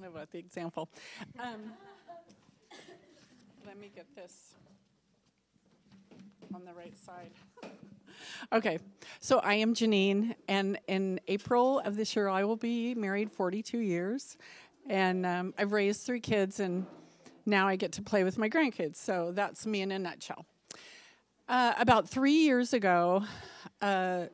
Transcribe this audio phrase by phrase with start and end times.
[0.00, 0.88] kind of a, the example.
[1.38, 1.72] Um,
[3.66, 4.54] let me get this
[6.54, 7.30] on the right side.
[8.52, 8.78] okay,
[9.20, 13.78] so I am Janine, and in April of this year, I will be married 42
[13.78, 14.38] years,
[14.88, 16.86] and um, I've raised three kids, and
[17.44, 18.96] now I get to play with my grandkids.
[18.96, 20.46] So that's me in a nutshell.
[21.48, 23.24] Uh, about three years ago,
[23.82, 24.28] a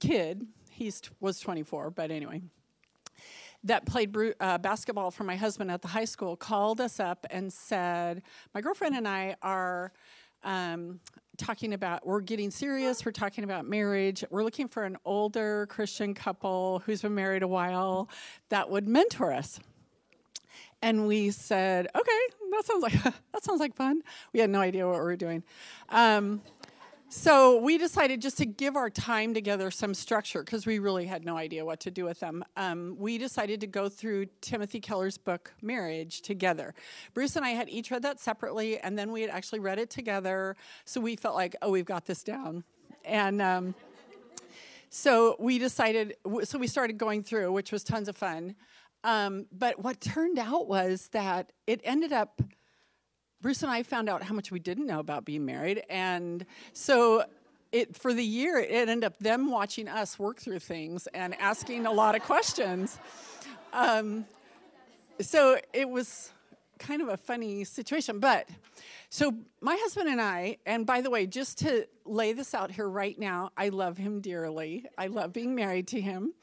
[0.00, 2.40] kid, he was 24, but anyway,
[3.64, 7.52] that played uh, basketball for my husband at the high school called us up and
[7.52, 8.22] said,
[8.54, 9.92] My girlfriend and I are
[10.42, 11.00] um,
[11.36, 14.24] talking about, we're getting serious, we're talking about marriage.
[14.30, 18.08] We're looking for an older Christian couple who's been married a while
[18.48, 19.60] that would mentor us.
[20.82, 22.18] And we said, okay,
[22.52, 23.02] that sounds like
[23.32, 24.02] that sounds like fun.
[24.32, 25.42] We had no idea what we were doing.
[25.90, 26.42] Um,
[27.12, 31.24] so we decided just to give our time together some structure because we really had
[31.24, 32.44] no idea what to do with them.
[32.56, 36.72] Um, we decided to go through Timothy Keller's book, Marriage, together.
[37.12, 39.90] Bruce and I had each read that separately, and then we had actually read it
[39.90, 40.54] together.
[40.84, 42.62] So we felt like, oh, we've got this down.
[43.04, 43.74] And um,
[44.88, 46.14] so we decided,
[46.44, 48.54] so we started going through, which was tons of fun.
[49.02, 52.40] Um, but what turned out was that it ended up
[53.42, 57.24] Bruce and I found out how much we didn't know about being married, and so
[57.72, 61.86] it for the year it ended up them watching us work through things and asking
[61.86, 62.98] a lot of questions.
[63.72, 64.26] Um,
[65.20, 66.32] so it was
[66.78, 68.48] kind of a funny situation, but
[69.08, 72.88] so my husband and I, and by the way, just to lay this out here
[72.88, 74.84] right now, I love him dearly.
[74.98, 76.34] I love being married to him,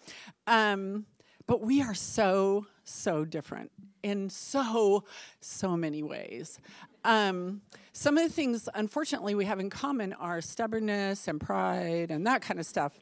[0.47, 1.05] um,
[1.45, 3.71] but we are so so different
[4.03, 5.03] in so,
[5.41, 6.59] so many ways.
[7.03, 7.61] Um,
[7.93, 12.41] some of the things, unfortunately, we have in common are stubbornness and pride and that
[12.41, 12.93] kind of stuff.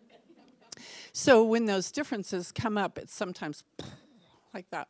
[1.12, 3.64] So when those differences come up, it's sometimes
[4.54, 4.88] like that.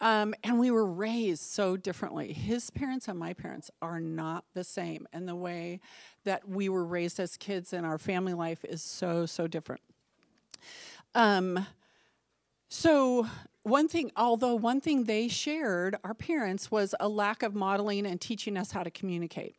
[0.00, 2.32] Um, and we were raised so differently.
[2.32, 5.06] His parents and my parents are not the same.
[5.12, 5.80] And the way
[6.24, 9.82] that we were raised as kids in our family life is so, so different.
[11.14, 11.66] Um,
[12.68, 13.26] so
[13.62, 18.20] one thing, although one thing they shared, our parents, was a lack of modeling and
[18.20, 19.56] teaching us how to communicate.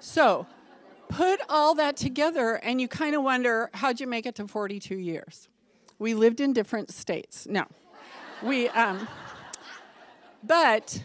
[0.00, 0.46] So,
[1.08, 4.96] put all that together, and you kind of wonder how'd you make it to 42
[4.96, 5.48] years?
[5.98, 7.46] We lived in different states.
[7.48, 7.64] No,
[8.42, 9.08] we, um,
[10.44, 11.02] but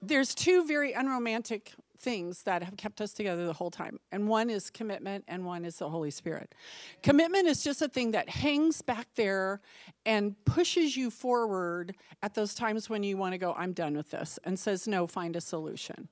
[0.00, 3.98] there's two very unromantic things that have kept us together the whole time.
[4.12, 6.54] And one is commitment, and one is the Holy Spirit.
[7.02, 9.60] Commitment is just a thing that hangs back there
[10.06, 14.10] and pushes you forward at those times when you want to go, I'm done with
[14.10, 16.08] this, and says, No, find a solution.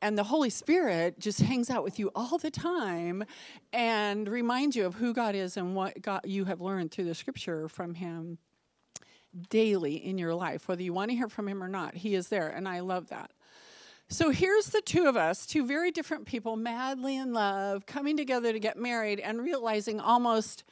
[0.00, 3.24] And the Holy Spirit just hangs out with you all the time
[3.72, 7.14] and reminds you of who God is and what God you have learned through the
[7.14, 8.38] scripture from Him
[9.50, 11.96] daily in your life, whether you want to hear from Him or not.
[11.96, 13.30] He is there, and I love that.
[14.10, 18.54] So here's the two of us, two very different people, madly in love, coming together
[18.54, 20.64] to get married and realizing almost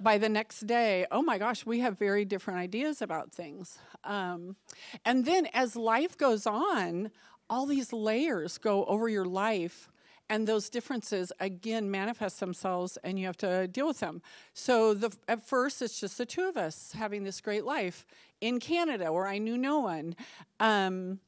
[0.00, 3.78] by the next day, oh my gosh, we have very different ideas about things.
[4.02, 4.56] Um,
[5.04, 7.12] and then as life goes on,
[7.48, 9.88] all these layers go over your life
[10.28, 14.20] and those differences again manifest themselves and you have to deal with them
[14.54, 18.04] so the, at first it's just the two of us having this great life
[18.40, 20.16] in canada where i knew no one
[20.58, 21.20] um,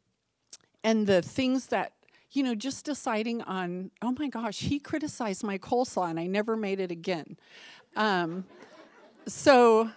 [0.84, 1.92] and the things that
[2.30, 6.56] you know just deciding on oh my gosh he criticized my coleslaw and i never
[6.56, 7.36] made it again.
[7.96, 8.44] Um,
[9.26, 9.90] so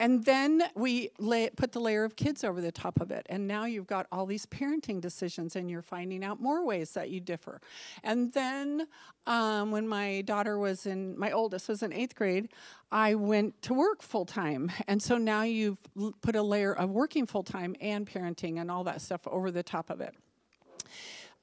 [0.00, 3.26] and then we lay, put the layer of kids over the top of it.
[3.28, 7.10] And now you've got all these parenting decisions, and you're finding out more ways that
[7.10, 7.60] you differ.
[8.02, 8.88] And then
[9.26, 12.48] um, when my daughter was in, my oldest was in eighth grade,
[12.90, 14.72] I went to work full time.
[14.88, 15.78] And so now you've
[16.22, 19.62] put a layer of working full time and parenting and all that stuff over the
[19.62, 20.14] top of it.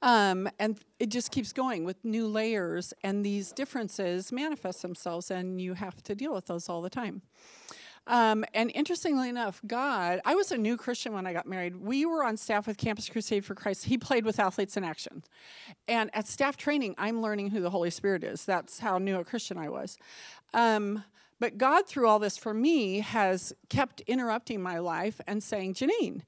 [0.02, 5.60] Um, and it just keeps going with new layers, and these differences manifest themselves, and
[5.60, 7.22] you have to deal with those all the time.
[8.08, 11.76] Um, and interestingly enough, God, I was a new Christian when I got married.
[11.76, 13.84] We were on staff with Campus Crusade for Christ.
[13.84, 15.22] He played with Athletes in Action.
[15.86, 18.46] And at staff training, I'm learning who the Holy Spirit is.
[18.46, 19.98] That's how new a Christian I was.
[20.54, 21.04] Um,
[21.38, 26.22] but God, through all this for me, has kept interrupting my life and saying, Janine,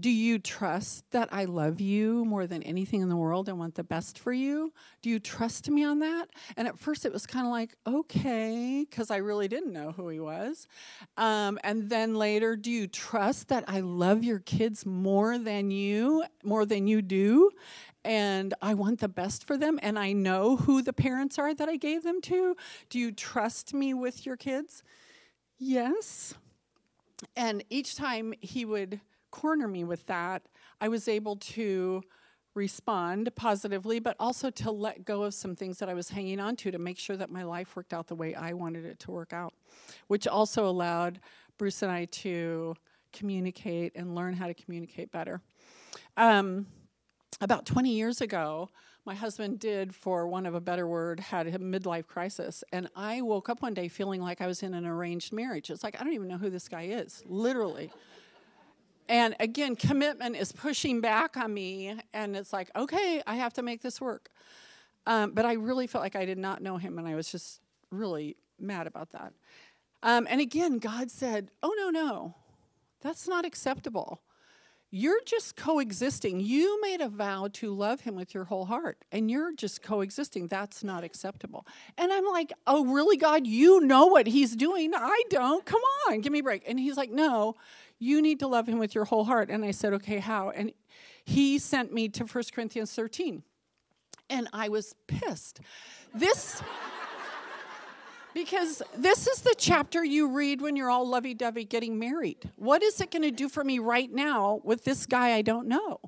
[0.00, 3.74] do you trust that I love you more than anything in the world and want
[3.74, 4.72] the best for you?
[5.02, 6.30] Do you trust me on that?
[6.56, 10.08] And at first it was kind of like, okay, because I really didn't know who
[10.08, 10.66] he was.
[11.18, 16.24] Um, and then later, do you trust that I love your kids more than you,
[16.42, 17.50] more than you do?
[18.04, 21.68] And I want the best for them, and I know who the parents are that
[21.68, 22.56] I gave them to.
[22.88, 24.82] Do you trust me with your kids?
[25.58, 26.34] Yes.
[27.36, 29.00] and each time he would
[29.32, 30.42] corner me with that,
[30.80, 32.02] I was able to
[32.54, 36.54] respond positively, but also to let go of some things that I was hanging on
[36.56, 39.10] to to make sure that my life worked out the way I wanted it to
[39.10, 39.54] work out,
[40.06, 41.18] which also allowed
[41.58, 42.76] Bruce and I to
[43.12, 45.40] communicate and learn how to communicate better.
[46.16, 46.66] Um,
[47.40, 48.68] about 20 years ago,
[49.04, 52.62] my husband did, for one of a better word, had a midlife crisis.
[52.72, 55.70] And I woke up one day feeling like I was in an arranged marriage.
[55.70, 57.90] It's like, I don't even know who this guy is, literally.
[59.12, 61.94] And again, commitment is pushing back on me.
[62.14, 64.30] And it's like, okay, I have to make this work.
[65.06, 66.98] Um, but I really felt like I did not know him.
[66.98, 67.60] And I was just
[67.90, 69.34] really mad about that.
[70.02, 72.36] Um, and again, God said, oh, no, no,
[73.02, 74.22] that's not acceptable.
[74.90, 76.40] You're just coexisting.
[76.40, 80.48] You made a vow to love him with your whole heart, and you're just coexisting.
[80.48, 81.66] That's not acceptable.
[81.96, 83.46] And I'm like, oh, really, God?
[83.46, 84.92] You know what he's doing.
[84.94, 85.64] I don't.
[85.64, 86.64] Come on, give me a break.
[86.66, 87.56] And he's like, no,
[88.02, 89.48] you need to love him with your whole heart.
[89.48, 90.50] And I said, okay, how?
[90.50, 90.72] And
[91.24, 93.44] he sent me to 1 Corinthians 13.
[94.28, 95.60] And I was pissed.
[96.12, 96.60] This.
[98.34, 102.50] Because this is the chapter you read when you're all lovey dovey getting married.
[102.56, 105.68] What is it going to do for me right now with this guy I don't
[105.68, 106.00] know?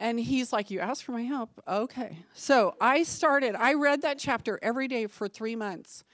[0.00, 1.50] And he's like, You asked for my help?
[1.66, 2.18] Okay.
[2.34, 6.04] So I started, I read that chapter every day for three months.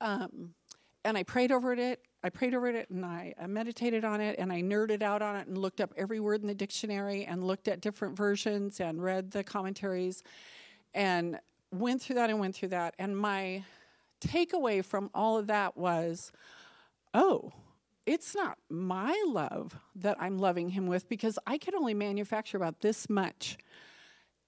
[0.00, 0.54] Um,
[1.04, 2.00] and I prayed over it.
[2.22, 5.46] I prayed over it and I, meditated on it and I nerded out on it
[5.46, 9.30] and looked up every word in the dictionary and looked at different versions and read
[9.30, 10.24] the commentaries
[10.94, 11.38] and
[11.70, 12.94] went through that and went through that.
[12.98, 13.62] And my
[14.20, 16.32] takeaway from all of that was
[17.14, 17.52] oh,
[18.04, 22.80] it's not my love that I'm loving him with because I can only manufacture about
[22.80, 23.58] this much.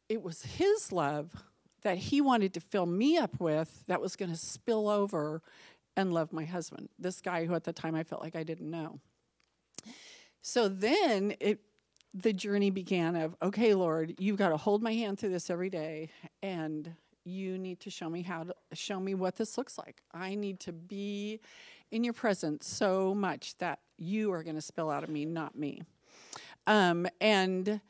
[0.09, 1.35] It was his love
[1.83, 5.43] that he wanted to fill me up with that was going to spill over
[5.97, 8.71] and love my husband, this guy who at the time I felt like I didn't
[8.71, 9.01] know.
[10.43, 11.61] So then it
[12.13, 15.71] the journey began of okay lord you've got to hold my hand through this every
[15.71, 16.11] day
[16.43, 16.93] and
[17.25, 20.03] you need to show me how to show me what this looks like.
[20.13, 21.41] I need to be
[21.91, 25.57] in your presence so much that you are going to spill out of me, not
[25.57, 25.83] me.
[26.67, 27.81] Um, and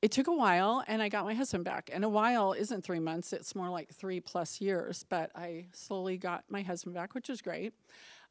[0.00, 1.90] it took a while, and I got my husband back.
[1.92, 5.04] And a while isn't three months, it's more like three plus years.
[5.08, 7.72] But I slowly got my husband back, which was great.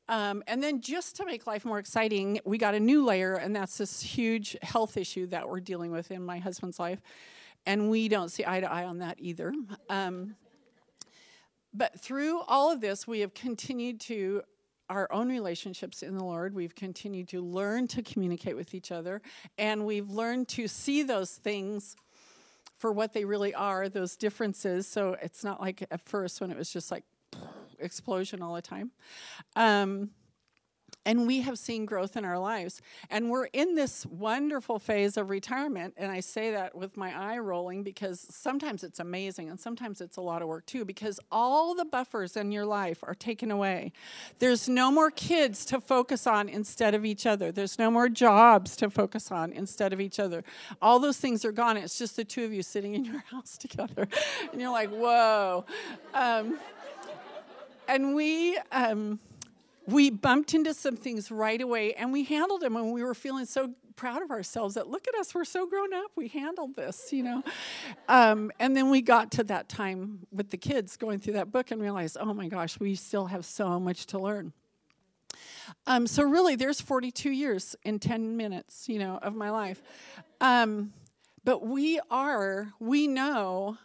[0.10, 3.54] Um, and then, just to make life more exciting, we got a new layer, and
[3.56, 7.02] that's this huge health issue that we're dealing with in my husband's life
[7.68, 9.54] and we don't see eye to eye on that either.
[9.90, 10.36] Um,
[11.74, 14.42] but through all of this, we have continued to
[14.90, 16.54] our own relationships in the Lord.
[16.54, 19.22] We've continued to learn to communicate with each other,
[19.58, 21.96] and we've learned to see those things
[22.78, 24.88] for what they really are, those differences.
[24.88, 27.04] So it's not like at first when it was just like
[27.80, 28.92] explosion all the time.
[29.56, 30.12] Um,
[31.08, 32.82] and we have seen growth in our lives.
[33.10, 35.94] And we're in this wonderful phase of retirement.
[35.96, 40.18] And I say that with my eye rolling because sometimes it's amazing and sometimes it's
[40.18, 43.94] a lot of work too, because all the buffers in your life are taken away.
[44.40, 48.76] There's no more kids to focus on instead of each other, there's no more jobs
[48.76, 50.44] to focus on instead of each other.
[50.82, 51.78] All those things are gone.
[51.78, 54.10] It's just the two of you sitting in your house together.
[54.52, 55.64] And you're like, whoa.
[56.14, 56.60] Um,
[57.88, 58.58] and we.
[58.74, 59.22] Um,
[59.88, 63.46] we bumped into some things right away and we handled them and we were feeling
[63.46, 67.12] so proud of ourselves that look at us we're so grown up we handled this
[67.12, 67.44] you know?
[68.08, 71.72] Um, and then we got to that time with the kids going through that book
[71.72, 74.54] and realized oh my gosh we still have so much to learn.
[75.86, 79.82] Um, so really there's 42 years in 10 minutes you know of my life.
[80.42, 80.94] Um,
[81.44, 83.78] but we are we know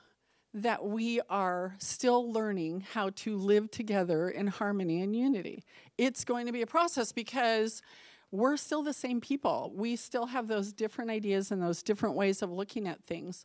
[0.55, 5.65] that we are still learning how to live together in harmony and unity.
[5.97, 7.83] It's going to be a process because
[8.31, 9.73] we're still the same people.
[9.75, 13.45] We still have those different ideas and those different ways of looking at things.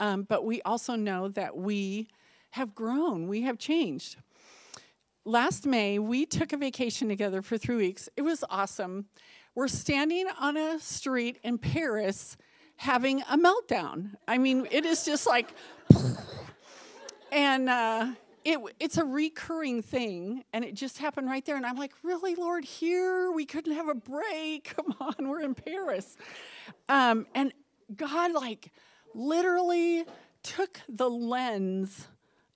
[0.00, 2.08] Um, but we also know that we
[2.50, 4.16] have grown, we have changed.
[5.24, 8.08] Last May, we took a vacation together for three weeks.
[8.16, 9.06] It was awesome.
[9.54, 12.36] We're standing on a street in Paris
[12.76, 14.12] having a meltdown.
[14.26, 15.52] I mean, it is just like
[17.32, 18.12] and uh,
[18.44, 21.56] it, it's a recurring thing, and it just happened right there.
[21.56, 24.74] And I'm like, really, Lord, here we couldn't have a break.
[24.76, 26.16] Come on, we're in Paris.
[26.88, 27.52] Um, and
[27.94, 28.72] God, like,
[29.14, 30.04] literally
[30.42, 32.08] took the lens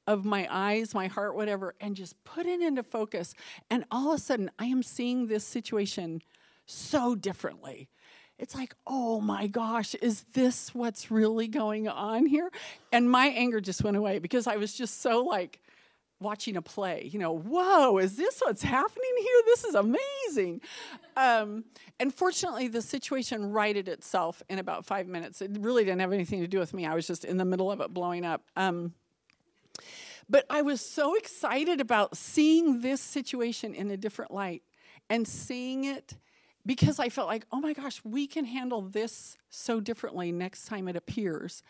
[0.07, 3.35] of my eyes, my heart, whatever, and just put it into focus.
[3.71, 6.23] And all of a sudden, I am seeing this situation
[6.67, 7.89] so differently
[8.39, 12.51] it's like, oh my gosh, is this what's really going on here?
[12.91, 15.61] And my anger just went away because I was just so like,
[16.23, 17.11] watching a play.
[17.13, 19.43] You know, whoa, is this what's happening here?
[19.47, 20.61] This is amazing.
[21.17, 21.65] Um,
[22.01, 25.43] and fortunately, the situation righted itself in about five minutes.
[25.43, 26.87] It really didn't have anything to do with me.
[26.87, 28.43] I was just in the middle of it blowing up.
[28.57, 28.95] Um,
[30.31, 34.63] but I was so excited about seeing this situation in a different light
[35.11, 36.15] and seeing it
[36.65, 40.89] because I felt like, oh my gosh, we can handle this so differently next time
[40.89, 41.63] it appears.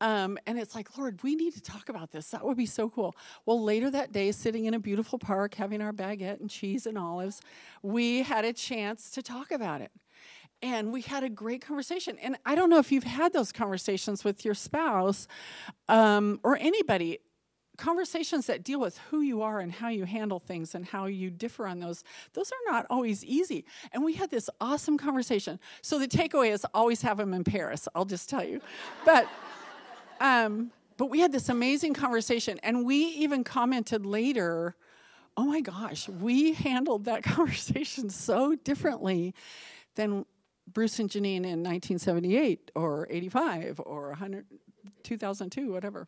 [0.00, 2.30] Um, and it's like, Lord, we need to talk about this.
[2.30, 3.14] That would be so cool.
[3.44, 6.96] Well, later that day, sitting in a beautiful park, having our baguette and cheese and
[6.96, 7.40] olives,
[7.82, 9.92] we had a chance to talk about it.
[10.62, 12.16] And we had a great conversation.
[12.22, 15.26] And I don't know if you've had those conversations with your spouse
[15.88, 17.18] um, or anybody
[17.82, 21.30] conversations that deal with who you are and how you handle things and how you
[21.30, 23.64] differ on those those are not always easy.
[23.92, 25.58] And we had this awesome conversation.
[25.82, 28.60] So the takeaway is always have them in paris i'll just tell you.
[29.04, 29.26] But
[30.20, 34.76] um but we had this amazing conversation and we even commented later
[35.36, 39.34] oh my gosh we handled that conversation so differently
[39.96, 40.24] than
[40.72, 44.46] bruce and janine in 1978 or 85 or 100
[45.02, 46.06] 2002 whatever.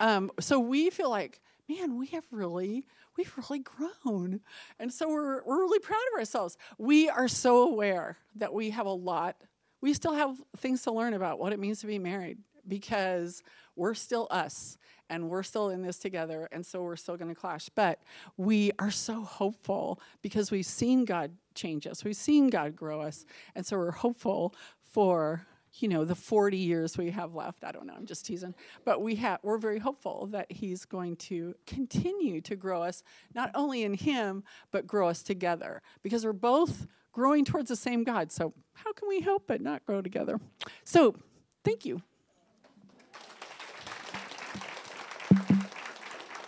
[0.00, 4.40] Um, so we feel like, man, we have really, we've really grown.
[4.78, 6.56] And so we're, we're really proud of ourselves.
[6.78, 9.36] We are so aware that we have a lot,
[9.80, 13.42] we still have things to learn about what it means to be married because
[13.76, 14.78] we're still us
[15.10, 16.48] and we're still in this together.
[16.52, 17.68] And so we're still going to clash.
[17.74, 18.00] But
[18.36, 22.04] we are so hopeful because we've seen god change us.
[22.04, 23.26] We've seen god grow us.
[23.54, 24.54] And so we're hopeful
[24.92, 25.46] for
[25.78, 27.64] you know the 40 years we have left.
[27.64, 28.54] I don't know i'm just teasing.
[28.84, 33.02] But we have we're very hopeful that he's going to continue to grow us
[33.34, 35.82] not only in him but grow us together.
[36.02, 38.32] Because we're both growing towards the same god.
[38.32, 40.40] So how can we help but not grow together?
[40.84, 41.16] So
[41.64, 42.02] thank you